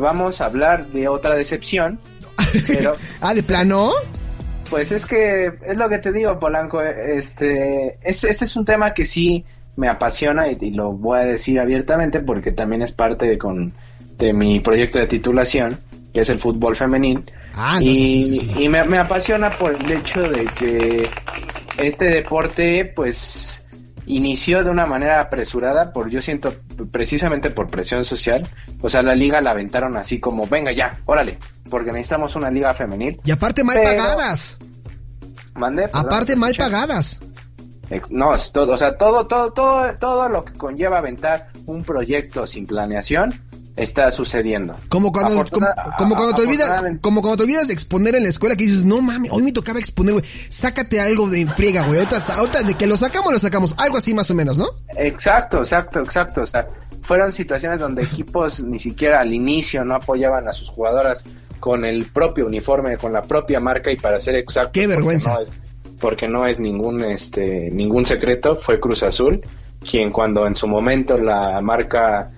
[0.00, 2.00] Vamos a hablar de otra decepción,
[2.66, 3.90] pero ah, de plano.
[4.70, 6.80] Pues es que es lo que te digo, Polanco.
[6.80, 9.44] Este, este, este es un tema que sí
[9.76, 13.74] me apasiona y, y, lo voy a decir abiertamente porque también es parte de, con,
[14.16, 15.78] de mi proyecto de titulación,
[16.14, 17.30] que es el fútbol femenil.
[17.54, 18.64] Ah, y, sí, sí, sí.
[18.64, 21.10] y me, me, apasiona por el hecho de que
[21.76, 23.61] este deporte, pues,
[24.06, 26.54] inició de una manera apresurada, por yo siento
[26.90, 28.46] precisamente por presión social.
[28.80, 31.38] O sea, la liga la aventaron así como, venga ya, órale,
[31.70, 33.20] porque necesitamos una liga femenil.
[33.24, 34.58] Y aparte mal Pero- pagadas.
[35.54, 37.20] Perdón, Aparte mal pagadas.
[38.10, 42.46] No, es todo, o sea, todo, todo, todo, todo lo que conlleva aventar un proyecto
[42.46, 43.38] sin planeación
[43.76, 44.76] está sucediendo.
[44.88, 48.24] Como cuando, como, Afortuna- como cuando te olvidas, como cuando te olvidas de exponer en
[48.24, 50.24] la escuela que dices, no mames, hoy me tocaba exponer, güey.
[50.48, 51.98] Sácate algo de friega, güey.
[51.98, 53.74] Ahorita, ahorita de que lo sacamos, lo sacamos.
[53.78, 54.66] Algo así más o menos, ¿no?
[54.96, 56.42] Exacto, exacto, exacto.
[56.42, 56.68] O sea,
[57.02, 61.24] fueron situaciones donde equipos ni siquiera al inicio no apoyaban a sus jugadoras
[61.60, 64.72] con el propio uniforme, con la propia marca y para ser exacto.
[64.72, 65.34] Qué vergüenza.
[65.34, 69.40] Porque no es, porque no es ningún, este, ningún secreto, fue Cruz Azul
[69.88, 72.30] quien cuando en su momento la marca,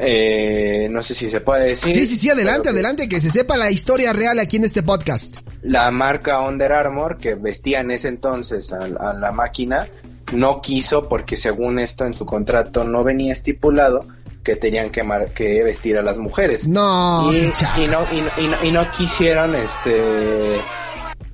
[0.00, 1.92] eh, no sé si se puede decir.
[1.92, 4.82] Sí, sí, sí, adelante, pero adelante, que se sepa la historia real aquí en este
[4.82, 5.36] podcast.
[5.62, 9.86] la marca Under Armour que vestía en ese entonces a, a la máquina
[10.32, 14.00] no quiso porque según esto en su contrato no venía estipulado
[14.42, 18.02] que tenían que, mar- que vestir a las mujeres No, y, y no, y, no-
[18.40, 20.60] y no- y no quisieron este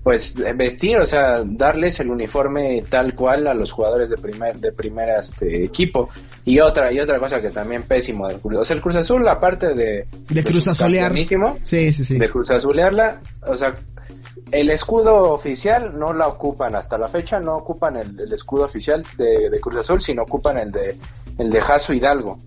[0.08, 4.72] pues vestir o sea darles el uniforme tal cual a los jugadores de primer de
[4.72, 6.08] primera este equipo
[6.46, 9.28] y otra y otra cosa que también pésimo del Cruz o sea el Cruz Azul
[9.28, 11.12] aparte de De Cruz su Azulear.
[11.62, 12.18] Sí, sí, sí.
[12.18, 13.74] de Cruz Azulearla, o sea,
[14.50, 19.04] el escudo oficial no la ocupan hasta la fecha, no ocupan el, el escudo oficial
[19.18, 20.96] de, de Cruz Azul, sino ocupan el de
[21.36, 22.38] el de Jaso Hidalgo.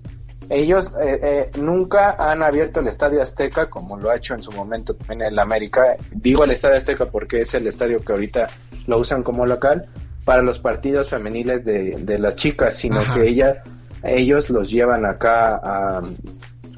[0.53, 4.51] Ellos eh, eh, nunca han abierto el Estadio Azteca como lo ha hecho en su
[4.51, 5.95] momento también el América.
[6.11, 8.47] Digo el Estadio Azteca porque es el estadio que ahorita
[8.85, 9.81] lo usan como local
[10.25, 13.13] para los partidos femeniles de, de las chicas, sino Ajá.
[13.13, 13.63] que ella,
[14.03, 16.01] ellos los llevan acá a,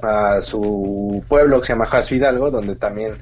[0.04, 3.14] a su pueblo que se llama Jaso Hidalgo, donde también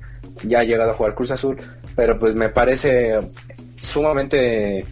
[0.43, 1.55] ya ha llegado a jugar Cruz Azul,
[1.95, 3.19] pero pues me parece
[3.77, 4.85] sumamente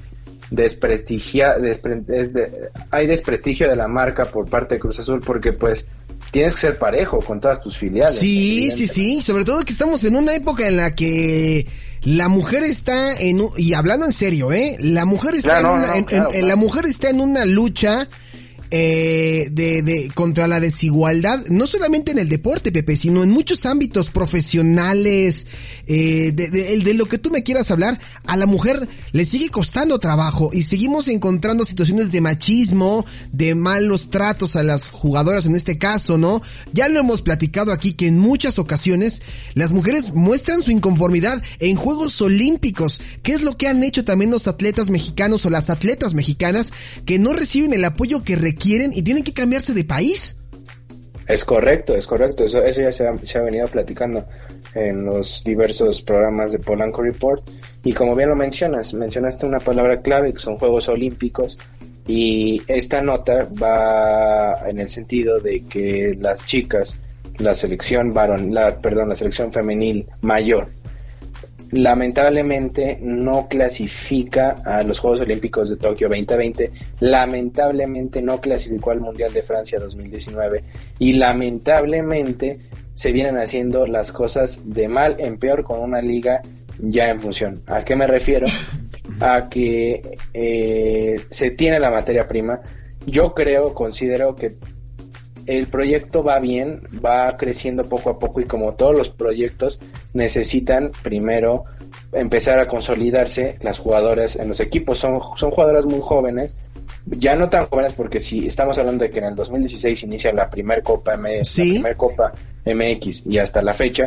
[0.52, 2.52] desprestigia, despre- es de-
[2.92, 5.86] hay desprestigio de la marca por parte de Cruz Azul porque pues
[6.32, 8.18] tienes que ser parejo con todas tus filiales.
[8.18, 9.22] Sí, sí, sí.
[9.22, 11.68] Sobre todo que estamos en una época en la que
[12.04, 14.76] la mujer está en un- y hablando en serio, ¿eh?
[14.80, 16.48] La mujer está Claro, en una, no, en- claro, en- claro.
[16.48, 18.08] la mujer está en una lucha
[18.72, 23.66] eh, de, de contra la desigualdad, no solamente en el deporte, Pepe, sino en muchos
[23.66, 25.48] ámbitos profesionales,
[25.88, 29.98] eh, de, de- lo que tú me quieras hablar, a la mujer le sigue costando
[30.00, 35.78] trabajo y seguimos encontrando situaciones de machismo, de malos tratos a las jugadoras en este
[35.78, 36.42] caso, ¿no?
[36.74, 39.22] Ya lo hemos platicado aquí que en muchas ocasiones
[39.56, 44.32] las mujeres muestran su inconformidad en Juegos Olímpicos, que es lo que han hecho también
[44.32, 46.72] los atletas mexicanos o las atletas mexicanas
[47.06, 50.38] que no reciben el apoyo que requieren y tienen que cambiarse de país.
[51.28, 52.44] Es correcto, es correcto.
[52.44, 54.26] Eso, eso ya se ha venido platicando
[54.74, 57.48] en los diversos programas de Polanco Report.
[57.84, 61.58] Y como bien lo mencionas, mencionaste una palabra clave que son Juegos Olímpicos.
[62.08, 66.98] Y esta nota va en el sentido de que las chicas,
[67.38, 70.68] la selección varón, la, perdón, la selección femenil mayor,
[71.72, 79.34] lamentablemente no clasifica a los Juegos Olímpicos de Tokio 2020, lamentablemente no clasificó al Mundial
[79.34, 80.64] de Francia 2019
[81.00, 82.58] y lamentablemente
[82.94, 86.42] se vienen haciendo las cosas de mal en peor con una liga
[86.80, 87.62] ya en función.
[87.68, 88.48] ¿A qué me refiero?
[89.20, 90.02] A que
[90.34, 92.62] eh, se tiene la materia prima.
[93.06, 94.54] Yo creo, considero que
[95.46, 99.80] el proyecto va bien, va creciendo poco a poco y como todos los proyectos
[100.14, 101.66] necesitan primero
[102.12, 105.00] empezar a consolidarse las jugadoras en los equipos.
[105.00, 106.56] Son, son jugadoras muy jóvenes,
[107.06, 110.50] ya no tan jóvenes porque si estamos hablando de que en el 2016 inicia la
[110.50, 111.68] primer Copa, M Sí.
[111.68, 112.34] la primer Copa
[112.66, 114.06] MX y hasta la fecha,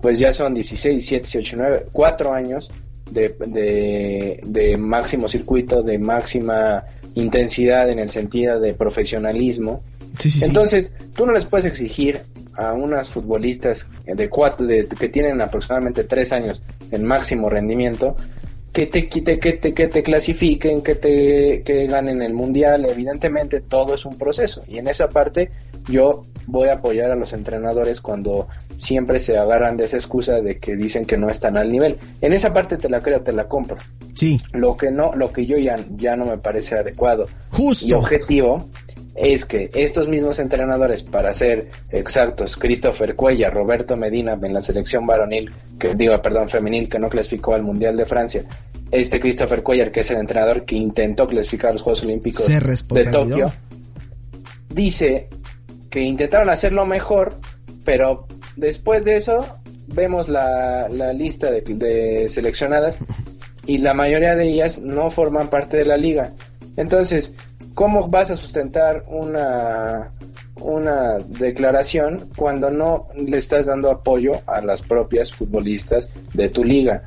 [0.00, 2.70] pues ya son 16, 17, 18, 19, 4 años
[3.10, 9.82] de, de, de máximo circuito, de máxima intensidad en el sentido de profesionalismo.
[10.20, 10.44] Sí, sí, sí.
[10.44, 12.22] Entonces, tú no les puedes exigir
[12.56, 18.16] a unas futbolistas de cuatro, de, que tienen aproximadamente tres años en máximo rendimiento,
[18.72, 22.86] que te, que te, que te, que te clasifiquen, que te que ganen el mundial,
[22.88, 25.50] evidentemente todo es un proceso y en esa parte
[25.88, 30.58] yo voy a apoyar a los entrenadores cuando siempre se agarran de esa excusa de
[30.58, 31.98] que dicen que no están al nivel.
[32.20, 33.76] En esa parte te la creo, te la compro.
[34.14, 34.40] Sí.
[34.52, 37.86] Lo que no, lo que yo ya, ya no me parece adecuado Justo.
[37.86, 38.68] y objetivo
[39.14, 45.06] es que estos mismos entrenadores, para ser exactos, Christopher Cuella, Roberto Medina en la selección
[45.06, 48.44] varonil, que digo, perdón, femenil, que no clasificó al Mundial de Francia,
[48.90, 53.04] este Christopher Cuellar, que es el entrenador que intentó clasificar a los Juegos Olímpicos de.
[53.06, 53.52] Tokio,
[54.68, 55.28] dice
[55.90, 57.34] que intentaron hacerlo mejor,
[57.84, 58.26] pero
[58.56, 59.44] después de eso
[59.88, 62.98] vemos la, la lista de, de seleccionadas
[63.66, 66.32] y la mayoría de ellas no forman parte de la liga.
[66.76, 67.34] Entonces,
[67.74, 70.08] ¿cómo vas a sustentar una,
[70.60, 77.02] una declaración cuando no le estás dando apoyo a las propias futbolistas de tu liga?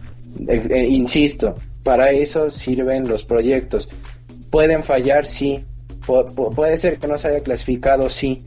[0.48, 3.89] Eh, eh, insisto, para eso sirven los proyectos.
[4.50, 5.65] Pueden fallar, sí.
[6.06, 8.45] Pu- pu- puede ser que no se haya clasificado, sí.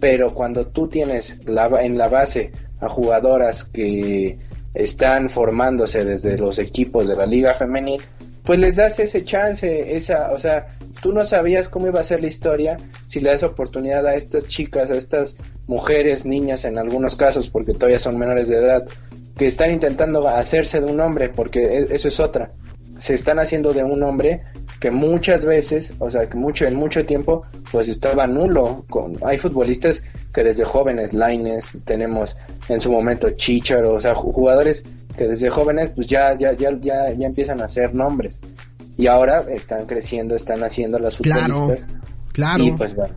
[0.00, 4.38] Pero cuando tú tienes la, en la base a jugadoras que
[4.74, 8.00] están formándose desde los equipos de la liga femenil,
[8.48, 10.64] pues les das ese chance, esa, o sea,
[11.02, 14.46] tú no sabías cómo iba a ser la historia si le das oportunidad a estas
[14.46, 15.36] chicas, a estas
[15.66, 18.86] mujeres, niñas en algunos casos, porque todavía son menores de edad,
[19.36, 22.52] que están intentando hacerse de un hombre, porque e- eso es otra.
[22.96, 24.40] Se están haciendo de un hombre
[24.80, 28.84] que muchas veces, o sea, que mucho en mucho tiempo, pues estaba nulo.
[28.88, 30.02] Con, hay futbolistas
[30.32, 32.36] que desde jóvenes, Laines, tenemos
[32.68, 34.84] en su momento Chicharo, o sea, ju- jugadores
[35.16, 38.40] que desde jóvenes, pues ya, ya, ya, ya, ya empiezan a hacer nombres.
[38.96, 41.88] Y ahora están creciendo, están haciendo las Claro, futbolistas.
[42.32, 42.64] claro.
[42.64, 43.14] Y pues bueno,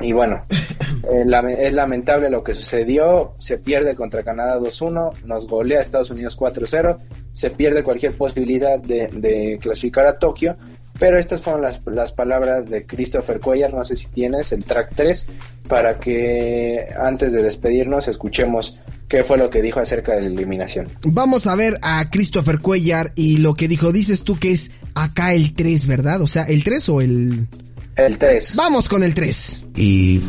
[0.00, 0.40] y bueno
[1.12, 3.34] eh, es lamentable lo que sucedió.
[3.38, 6.96] Se pierde contra Canadá 2-1, nos golea Estados Unidos 4-0,
[7.32, 10.56] se pierde cualquier posibilidad de, de clasificar a Tokio.
[10.98, 13.74] Pero estas fueron las, las palabras de Christopher Cuellar.
[13.74, 15.26] No sé si tienes el track 3
[15.68, 20.88] para que antes de despedirnos escuchemos qué fue lo que dijo acerca de la eliminación.
[21.02, 25.34] Vamos a ver a Christopher Cuellar y lo que dijo, dices tú que es acá
[25.34, 26.22] el 3, ¿verdad?
[26.22, 27.48] O sea, ¿el 3 o el...?
[27.96, 28.56] El 3.
[28.56, 29.62] Vamos con el 3.
[29.76, 30.20] y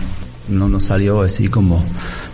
[0.48, 1.84] no nos salió así como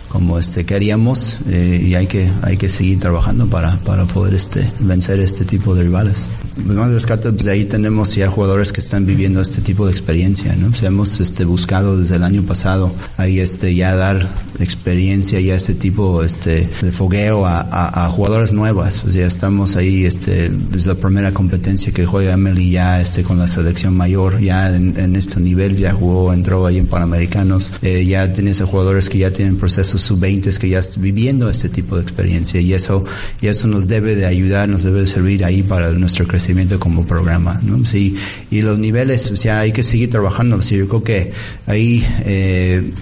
[0.08, 4.70] como este queríamos eh, y hay que hay que seguir trabajando para para poder este
[4.80, 9.06] vencer este tipo de rivales más rescate pues de ahí tenemos ya jugadores que están
[9.06, 12.94] viviendo este tipo de experiencia no o sea, hemos este buscado desde el año pasado
[13.16, 14.28] ahí este ya dar
[14.58, 19.04] experiencia ya este tipo este de fogueo a, a, a jugadores nuevas.
[19.04, 23.38] O sea estamos ahí este es la primera competencia que juega Emily ya este con
[23.38, 27.72] la selección mayor ya en, en este nivel ya jugó entró ahí en Panamericanos.
[27.82, 31.68] Eh, ya tienes a jugadores que ya tienen procesos sub-20 que ya están viviendo este
[31.68, 33.04] tipo de experiencia y eso
[33.40, 36.41] y eso nos debe de ayudar nos debe de servir ahí para nuestro crecimiento
[36.78, 37.84] como programa ¿no?
[37.84, 38.16] sí
[38.50, 41.32] y los niveles o sea hay que seguir trabajando sí, yo creo que
[41.66, 42.92] ahí eh,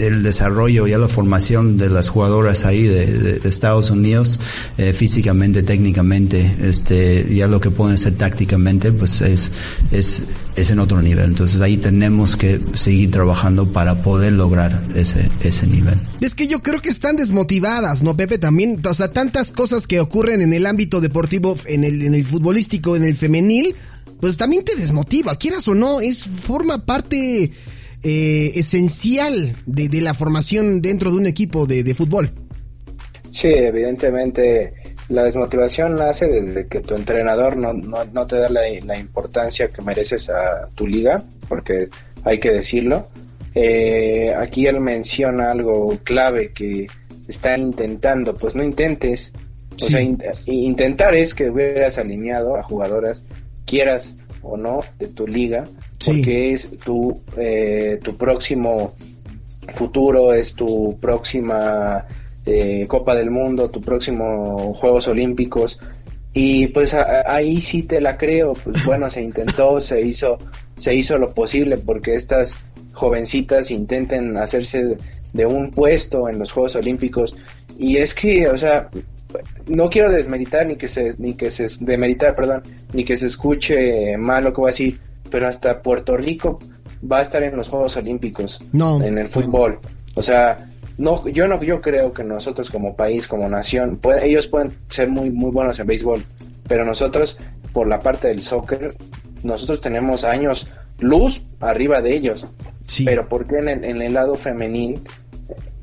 [0.00, 4.38] el desarrollo y la formación de las jugadoras ahí de, de- de Estados Unidos
[4.78, 9.50] eh, físicamente técnicamente este ya lo que pueden hacer tácticamente pues es
[9.90, 10.24] es
[10.56, 15.66] es en otro nivel entonces ahí tenemos que seguir trabajando para poder lograr ese ese
[15.66, 18.38] nivel Es que yo creo que están desmotivadas, ¿no, Pepe?
[18.38, 22.26] También, o sea, tantas cosas que ocurren en el ámbito deportivo, en el, en el
[22.26, 23.74] futbolístico, en el femenil,
[24.20, 27.52] pues también te desmotiva, quieras o no, es, forma parte
[28.02, 32.30] eh, esencial de, de la formación dentro de un equipo de, de fútbol.
[33.32, 34.72] Sí, evidentemente
[35.08, 39.68] la desmotivación nace desde que tu entrenador no, no, no te da la, la importancia
[39.68, 41.88] que mereces a tu liga, porque
[42.24, 43.08] hay que decirlo.
[43.54, 46.86] Eh, aquí él menciona algo clave que
[47.28, 49.32] está intentando, pues no intentes.
[49.82, 53.22] O sea, in- intentar es que hubieras alineado a jugadoras,
[53.64, 55.64] quieras o no, de tu liga,
[56.00, 56.10] Sí.
[56.12, 58.94] porque es tu, eh, tu próximo
[59.74, 62.04] futuro, es tu próxima
[62.46, 65.78] eh, Copa del Mundo, tu próximo Juegos Olímpicos.
[66.32, 70.38] Y pues a- a- ahí sí te la creo, pues bueno, se intentó, se hizo,
[70.76, 72.54] se hizo lo posible porque estas
[72.92, 74.96] jovencitas intenten hacerse
[75.32, 77.34] de un puesto en los Juegos Olímpicos.
[77.78, 78.88] Y es que, o sea,
[79.68, 82.62] no quiero desmeritar ni que se, ni que se, demeritar, perdón,
[82.94, 84.98] ni que se escuche mal lo que voy a decir,
[85.30, 86.58] pero hasta Puerto Rico
[87.10, 89.02] va a estar en los Juegos Olímpicos No.
[89.02, 89.78] en el fútbol.
[90.14, 90.56] O sea,
[90.98, 95.08] no, yo no, yo creo que nosotros como país, como nación, puede- ellos pueden ser
[95.08, 96.24] muy, muy buenos en béisbol,
[96.68, 97.36] pero nosotros,
[97.72, 98.92] por la parte del soccer,
[99.42, 100.66] nosotros tenemos años
[100.98, 102.46] luz arriba de ellos.
[102.84, 103.04] Sí.
[103.04, 105.00] Pero ¿por qué en el, en el lado femenil,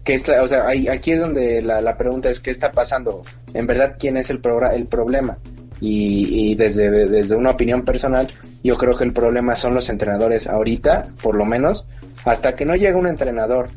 [0.04, 3.24] que es o sea, aquí es donde la, pregunta es qué está pasando,
[3.54, 4.40] en verdad quién es el,
[4.74, 5.38] el problema.
[5.80, 8.28] Y, desde, desde una opinión personal,
[8.68, 11.88] yo creo que el problema son los entrenadores ahorita, por lo menos,
[12.26, 13.70] hasta que no llegue un entrenador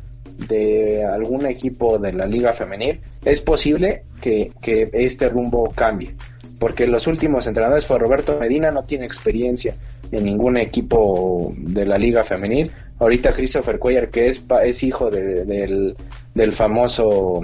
[0.49, 6.13] de algún equipo de la liga femenil, es posible que, que este rumbo cambie.
[6.59, 9.75] Porque los últimos entrenadores fue Roberto Medina, no tiene experiencia
[10.11, 12.69] en ningún equipo de la liga femenil.
[12.99, 15.95] Ahorita Christopher Cuellar, que es, es hijo del,
[16.33, 17.41] del famoso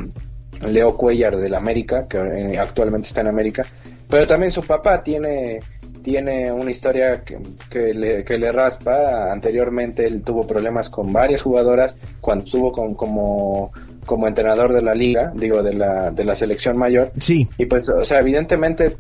[0.66, 3.66] Leo Cuellar del América, que eh, actualmente está en América,
[4.10, 5.62] pero también su papá tiene
[6.08, 9.30] tiene una historia que, le, que, le, raspa.
[9.30, 13.74] Anteriormente él tuvo problemas con varias jugadoras cuando estuvo con, como,
[14.06, 17.12] como entrenador de la liga, digo, de la, de la selección mayor.
[17.20, 17.46] Sí.
[17.58, 18.96] Y pues, o sea, evidentemente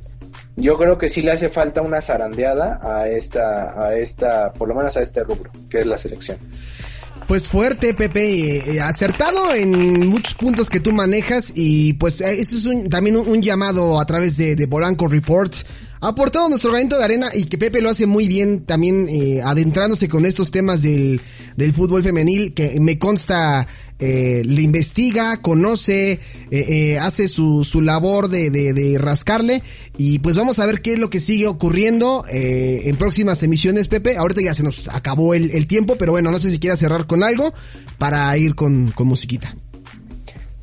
[0.57, 4.75] yo creo que sí le hace falta una zarandeada a esta, a esta, por lo
[4.75, 6.37] menos a este rubro, que es la selección.
[7.25, 12.57] Pues fuerte, Pepe, eh, acertado en muchos puntos que tú manejas y pues eh, eso
[12.57, 14.87] es un, también un, llamado a través de, de ha
[16.01, 20.07] aportado nuestro granito de arena y que Pepe lo hace muy bien también eh, adentrándose
[20.07, 21.21] con estos temas del,
[21.55, 23.67] del fútbol femenil que me consta
[23.99, 26.19] eh, le investiga, conoce, eh,
[26.51, 29.63] eh, hace su, su labor de, de, de, rascarle
[29.97, 33.87] y pues vamos a ver qué es lo que sigue ocurriendo eh, en próximas emisiones,
[33.87, 34.17] Pepe.
[34.17, 37.07] Ahorita ya se nos acabó el, el tiempo, pero bueno, no sé si quieras cerrar
[37.07, 37.53] con algo
[37.97, 39.55] para ir con, con musiquita.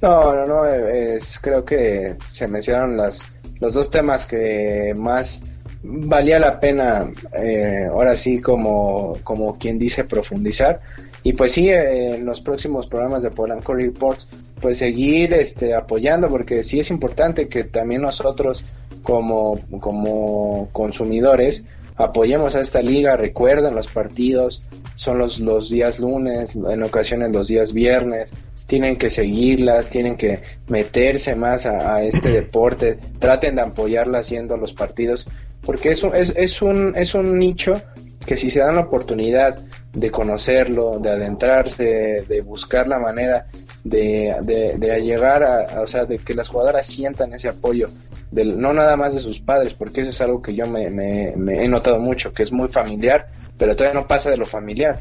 [0.00, 3.22] No, no, no, es, creo que se mencionaron las
[3.60, 5.42] los dos temas que más
[5.84, 10.80] valía la pena, eh, ahora sí, como, como quien dice, profundizar.
[11.22, 14.26] Y pues sí, eh, en los próximos programas de Polanco Reports,
[14.60, 18.64] pues seguir este, apoyando, porque sí es importante que también nosotros,
[19.02, 21.64] como, como consumidores,
[21.96, 23.16] apoyemos a esta liga.
[23.16, 24.62] Recuerden, los partidos
[24.96, 28.32] son los, los días lunes, en ocasiones los días viernes
[28.66, 34.72] tienen que seguirlas, tienen que meterse más a, este deporte, traten de apoyarla haciendo los
[34.72, 35.26] partidos,
[35.62, 37.80] porque es un, es, es, un, es un nicho
[38.26, 39.58] que si se dan la oportunidad
[39.92, 43.46] de conocerlo, de adentrarse, de, buscar la manera
[43.84, 47.86] de, de, llegar a, o sea, de que las jugadoras sientan ese apoyo,
[48.30, 51.32] del, no nada más de sus padres, porque eso es algo que yo me, me,
[51.36, 55.00] me he notado mucho, que es muy familiar, pero todavía no pasa de lo familiar.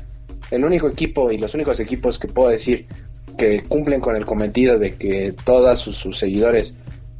[0.51, 2.85] El único equipo y los únicos equipos que puedo decir
[3.37, 6.75] que cumplen con el cometido de que todos sus, seguidores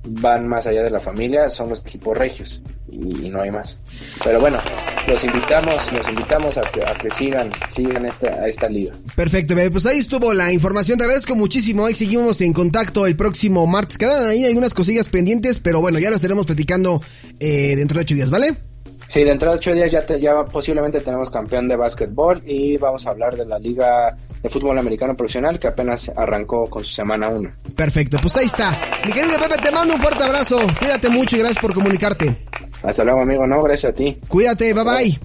[0.05, 3.79] van más allá de la familia son los equipos regios y, no hay más.
[4.23, 4.59] Pero bueno,
[5.07, 8.93] los invitamos, los invitamos a que, a que sigan, sigan esta, a esta liga.
[9.15, 13.65] Perfecto, pues ahí estuvo la información, te agradezco muchísimo, ahí seguimos en contacto el próximo
[13.65, 17.01] martes, quedan ahí algunas cosillas pendientes, pero bueno, ya las estaremos platicando
[17.39, 18.55] eh, dentro de ocho días, ¿vale?
[19.07, 23.05] Sí, dentro de ocho días ya, te, ya posiblemente tenemos campeón de básquetbol y vamos
[23.05, 27.29] a hablar de la liga de fútbol americano profesional que apenas arrancó con su semana
[27.29, 27.49] 1.
[27.75, 28.77] Perfecto, pues ahí está.
[29.05, 30.59] Mi querido Pepe, te mando un fuerte abrazo.
[30.77, 32.45] Cuídate mucho y gracias por comunicarte.
[32.83, 33.47] Hasta luego, amigo.
[33.47, 34.19] No, gracias a ti.
[34.27, 35.19] Cuídate, bye bye.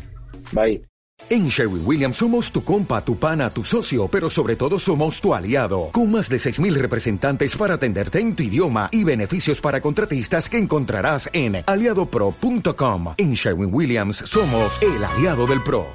[0.53, 0.89] Bye.
[1.31, 5.35] En Sherwin Williams somos tu compa, tu pana, tu socio, pero sobre todo somos tu
[5.35, 10.49] aliado, con más de 6.000 representantes para atenderte en tu idioma y beneficios para contratistas
[10.49, 13.15] que encontrarás en aliadopro.com.
[13.19, 15.89] En Sherwin Williams somos el aliado del PRO.